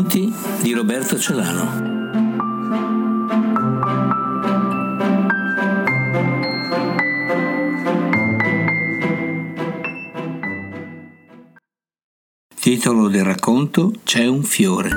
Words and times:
Racconti 0.00 0.34
di 0.62 0.72
Roberto 0.72 1.18
Celano. 1.18 1.88
Titolo 12.58 13.08
del 13.08 13.24
racconto 13.24 13.92
C'è 14.02 14.26
un 14.26 14.42
fiore. 14.42 14.90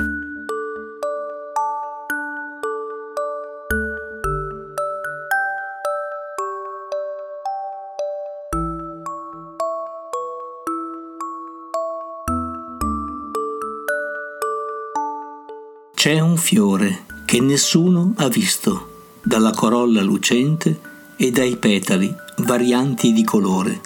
C'è 16.04 16.20
un 16.20 16.36
fiore 16.36 17.06
che 17.24 17.40
nessuno 17.40 18.12
ha 18.18 18.28
visto, 18.28 19.20
dalla 19.22 19.52
corolla 19.52 20.02
lucente 20.02 20.78
e 21.16 21.30
dai 21.30 21.56
petali 21.56 22.14
varianti 22.40 23.14
di 23.14 23.24
colore. 23.24 23.80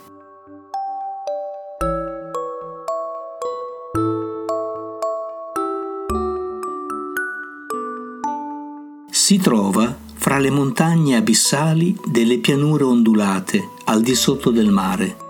Si 9.08 9.36
trova 9.38 9.96
fra 10.14 10.38
le 10.38 10.50
montagne 10.50 11.14
abissali 11.14 11.96
delle 12.04 12.38
pianure 12.38 12.82
ondulate 12.82 13.62
al 13.84 14.02
di 14.02 14.16
sotto 14.16 14.50
del 14.50 14.70
mare. 14.70 15.27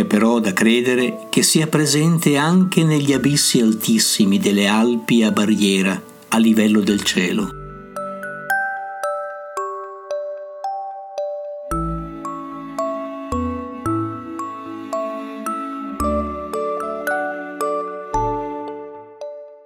C'è 0.00 0.06
però 0.06 0.38
da 0.38 0.54
credere 0.54 1.26
che 1.28 1.42
sia 1.42 1.66
presente 1.66 2.38
anche 2.38 2.84
negli 2.84 3.12
abissi 3.12 3.60
altissimi 3.60 4.38
delle 4.38 4.66
Alpi 4.66 5.22
a 5.22 5.30
barriera, 5.30 6.00
a 6.28 6.38
livello 6.38 6.80
del 6.80 7.02
cielo. 7.02 7.50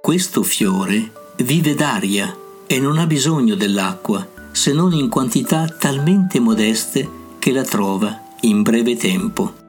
Questo 0.01 0.43
fiore 0.43 1.13
vive 1.37 1.77
d'aria 1.77 2.37
e 2.67 2.81
non 2.81 2.99
ha 2.99 3.07
bisogno 3.07 3.55
dell'acqua, 3.55 4.27
se 4.51 4.73
non 4.73 4.93
in 4.95 5.09
quantità 5.09 5.69
talmente 5.69 6.41
modeste 6.41 7.09
che 7.39 7.53
la 7.53 7.63
trova 7.63 8.21
in 8.41 8.63
breve 8.63 8.97
tempo. 8.97 9.63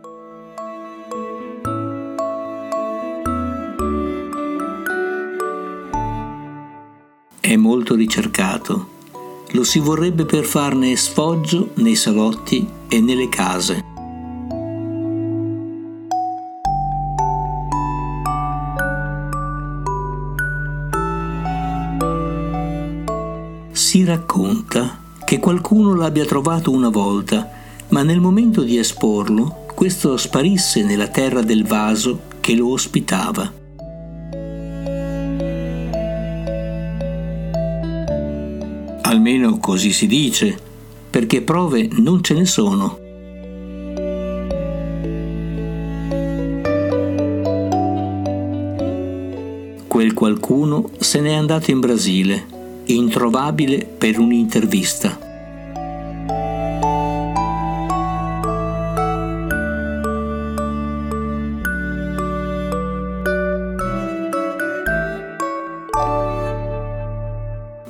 È 7.56 7.58
molto 7.58 7.96
ricercato. 7.96 8.94
Lo 9.52 9.64
si 9.64 9.80
vorrebbe 9.80 10.26
per 10.26 10.44
farne 10.44 10.96
sfoggio 10.98 11.70
nei 11.76 11.96
salotti 11.96 12.68
e 12.88 13.00
nelle 13.00 13.30
case. 13.30 13.84
Si 23.72 24.04
racconta 24.04 25.00
che 25.24 25.40
qualcuno 25.40 25.96
l'abbia 25.96 26.26
trovato 26.26 26.72
una 26.72 26.90
volta, 26.90 27.50
ma 27.90 28.04
nel 28.04 28.20
momento 28.20 28.64
di 28.64 28.78
esporlo, 28.78 29.64
questo 29.74 30.18
sparisse 30.18 30.84
nella 30.84 31.08
terra 31.08 31.42
del 31.42 31.66
vaso 31.66 32.24
che 32.42 32.54
lo 32.54 32.72
ospitava. 32.72 33.65
Almeno 39.08 39.60
così 39.60 39.92
si 39.92 40.08
dice, 40.08 40.58
perché 41.12 41.44
prove 41.44 41.88
non 41.92 42.24
ce 42.24 42.34
ne 42.34 42.46
sono. 42.46 42.98
Quel 49.88 50.14
qualcuno 50.14 50.90
se 50.98 51.22
n'è 51.22 51.34
andato 51.34 51.70
in 51.70 51.82
Brasile, 51.82 52.48
introvabile 52.86 53.86
per 53.86 54.18
un'intervista. 54.18 55.25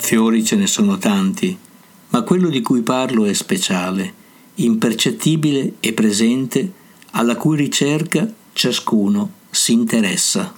Fiori 0.05 0.43
ce 0.43 0.55
ne 0.55 0.67
sono 0.67 0.99
tanti, 0.99 1.57
ma 2.09 2.21
quello 2.21 2.49
di 2.49 2.61
cui 2.61 2.81
parlo 2.81 3.25
è 3.25 3.33
speciale, 3.33 4.13
impercettibile 4.53 5.77
e 5.79 5.93
presente, 5.93 6.71
alla 7.13 7.35
cui 7.35 7.57
ricerca 7.57 8.31
ciascuno 8.53 9.31
si 9.49 9.73
interessa. 9.73 10.53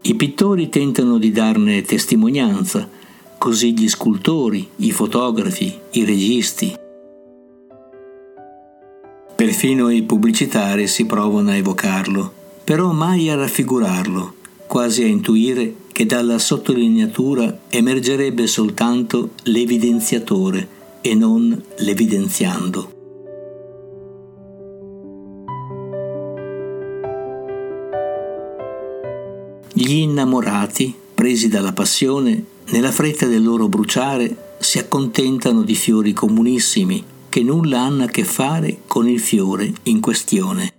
I 0.00 0.14
pittori 0.14 0.70
tentano 0.70 1.18
di 1.18 1.32
darne 1.32 1.82
testimonianza, 1.82 2.88
così 3.36 3.74
gli 3.74 3.90
scultori, 3.90 4.66
i 4.76 4.90
fotografi, 4.90 5.78
i 5.90 6.04
registi, 6.06 6.80
Perfino 9.36 9.90
i 9.90 10.02
pubblicitari 10.02 10.86
si 10.86 11.06
provano 11.06 11.50
a 11.50 11.56
evocarlo, 11.56 12.32
però 12.64 12.92
mai 12.92 13.28
a 13.28 13.34
raffigurarlo, 13.34 14.34
quasi 14.66 15.02
a 15.02 15.06
intuire 15.06 15.74
che 15.92 16.06
dalla 16.06 16.38
sottolineatura 16.38 17.62
emergerebbe 17.68 18.46
soltanto 18.46 19.30
l'evidenziatore 19.44 20.68
e 21.00 21.14
non 21.14 21.60
l'evidenziando. 21.78 22.90
Gli 29.74 29.94
innamorati, 29.94 30.94
presi 31.14 31.48
dalla 31.48 31.72
passione, 31.72 32.44
nella 32.70 32.92
fretta 32.92 33.26
del 33.26 33.42
loro 33.42 33.68
bruciare, 33.68 34.54
si 34.58 34.78
accontentano 34.78 35.62
di 35.62 35.74
fiori 35.74 36.12
comunissimi, 36.12 37.02
che 37.32 37.42
nulla 37.42 37.80
hanno 37.80 38.04
a 38.04 38.08
che 38.08 38.24
fare 38.24 38.80
con 38.86 39.08
il 39.08 39.18
fiore 39.18 39.72
in 39.84 40.00
questione. 40.00 40.70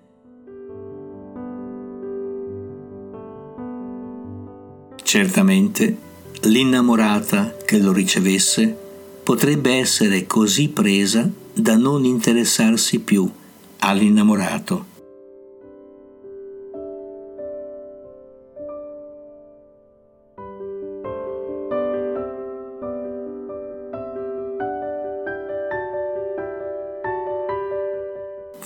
Certamente 5.01 5.97
l'innamorata 6.41 7.55
che 7.65 7.79
lo 7.79 7.91
ricevesse 7.91 8.77
potrebbe 9.23 9.73
essere 9.73 10.27
così 10.27 10.69
presa 10.69 11.27
da 11.51 11.75
non 11.75 12.05
interessarsi 12.05 12.99
più 12.99 13.27
all'innamorato. 13.79 14.92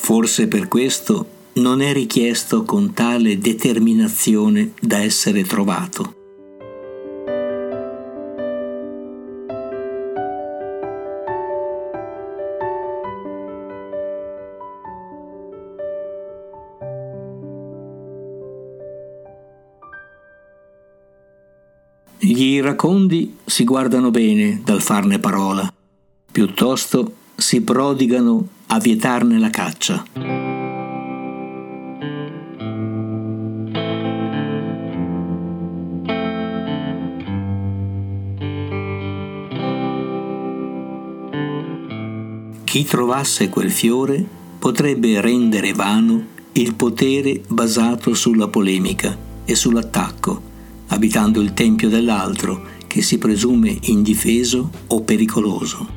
Forse 0.07 0.47
per 0.47 0.69
questo 0.69 1.27
non 1.55 1.81
è 1.81 1.91
richiesto 1.91 2.63
con 2.63 2.93
tale 2.93 3.37
determinazione 3.39 4.71
da 4.79 4.99
essere 4.99 5.43
trovato. 5.43 6.13
Gli 22.17 22.43
iracondi 22.43 23.39
si 23.43 23.65
guardano 23.65 24.09
bene 24.09 24.61
dal 24.63 24.81
farne 24.81 25.19
parola, 25.19 25.69
piuttosto 26.31 27.11
si 27.35 27.61
prodigano 27.61 28.55
a 28.67 28.79
vietarne 28.79 29.39
la 29.39 29.49
caccia. 29.49 30.03
Chi 42.63 42.83
trovasse 42.83 43.49
quel 43.49 43.71
fiore 43.71 44.23
potrebbe 44.59 45.19
rendere 45.21 45.73
vano 45.73 46.35
il 46.51 46.75
potere 46.75 47.41
basato 47.47 48.13
sulla 48.13 48.47
polemica 48.47 49.17
e 49.45 49.55
sull'attacco, 49.55 50.41
abitando 50.87 51.39
il 51.39 51.53
tempio 51.53 51.89
dell'altro 51.89 52.75
che 52.85 53.01
si 53.01 53.17
presume 53.17 53.77
indifeso 53.81 54.69
o 54.87 55.01
pericoloso. 55.01 55.96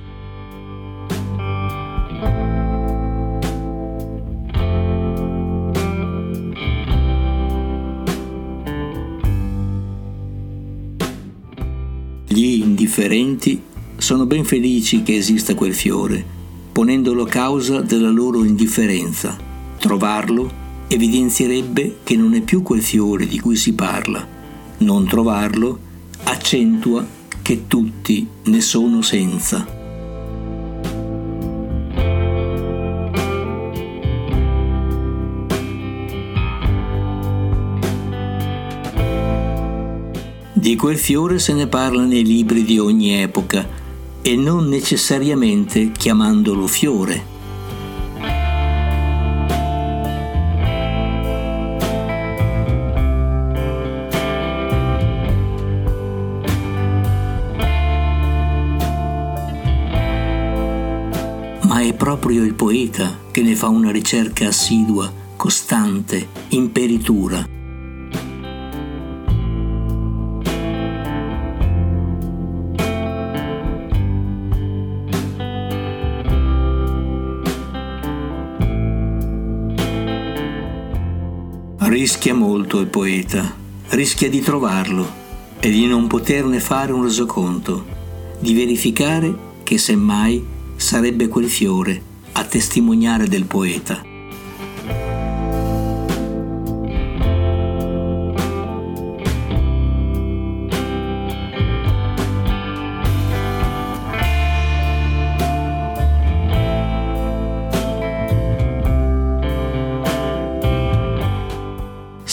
Indifferenti 12.90 13.62
sono 13.98 14.26
ben 14.26 14.44
felici 14.44 15.04
che 15.04 15.14
esista 15.14 15.54
quel 15.54 15.75
fiore, 15.75 16.25
ponendolo 16.72 17.25
causa 17.25 17.81
della 17.82 18.10
loro 18.10 18.42
indifferenza. 18.42 19.38
Trovarlo 19.78 20.50
evidenzierebbe 20.88 21.98
che 22.02 22.16
non 22.16 22.34
è 22.34 22.40
più 22.40 22.62
quel 22.62 22.82
fiore 22.82 23.28
di 23.28 23.38
cui 23.38 23.54
si 23.54 23.75
parla. 23.75 24.26
Non 24.78 25.06
trovarlo 25.06 25.78
accentua 26.25 27.06
che 27.40 27.69
tutti 27.69 28.26
ne 28.46 28.60
sono 28.60 29.02
senza. 29.02 29.80
Di 40.60 40.76
quel 40.76 40.98
fiore 40.98 41.38
se 41.38 41.54
ne 41.54 41.66
parla 41.68 42.04
nei 42.04 42.22
libri 42.22 42.64
di 42.64 42.78
ogni 42.78 43.18
epoca 43.22 43.66
e 44.20 44.36
non 44.36 44.68
necessariamente 44.68 45.90
chiamandolo 45.90 46.66
fiore. 46.66 47.28
ma 61.62 61.80
è 61.82 61.94
proprio 61.94 62.42
il 62.42 62.52
poeta 62.52 63.16
che 63.30 63.42
ne 63.42 63.54
fa 63.54 63.68
una 63.68 63.90
ricerca 63.90 64.48
assidua, 64.48 65.10
costante, 65.36 66.28
imperitura. 66.48 67.59
Rischia 81.90 82.34
molto 82.34 82.78
il 82.78 82.87
poeta, 82.87 83.52
rischia 83.88 84.31
di 84.31 84.38
trovarlo 84.38 85.04
e 85.58 85.70
di 85.70 85.88
non 85.88 86.06
poterne 86.06 86.60
fare 86.60 86.92
un 86.92 87.02
resoconto, 87.02 87.84
di 88.38 88.54
verificare 88.54 89.37
che 89.64 89.76
semmai 89.76 90.40
sarebbe 90.76 91.26
quel 91.26 91.48
fiore 91.48 92.00
a 92.31 92.44
testimoniare 92.44 93.26
del 93.26 93.44
poeta. 93.44 94.09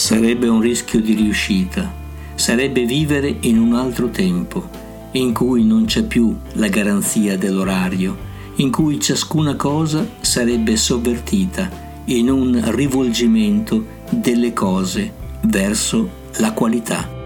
Sarebbe 0.08 0.48
un 0.48 0.62
rischio 0.62 1.02
di 1.02 1.12
riuscita, 1.12 1.92
sarebbe 2.34 2.86
vivere 2.86 3.36
in 3.40 3.58
un 3.58 3.74
altro 3.74 4.08
tempo, 4.08 4.66
in 5.12 5.34
cui 5.34 5.66
non 5.66 5.84
c'è 5.84 6.02
più 6.02 6.34
la 6.52 6.68
garanzia 6.68 7.36
dell'orario, 7.36 8.16
in 8.54 8.70
cui 8.70 8.98
ciascuna 8.98 9.54
cosa 9.54 10.08
sarebbe 10.20 10.78
sovvertita 10.78 11.70
in 12.06 12.30
un 12.30 12.58
rivolgimento 12.74 13.84
delle 14.08 14.54
cose 14.54 15.12
verso 15.42 16.08
la 16.38 16.52
qualità. 16.52 17.17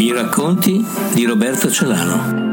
I 0.00 0.12
racconti 0.12 0.82
di 1.12 1.26
Roberto 1.26 1.70
Celano. 1.70 2.49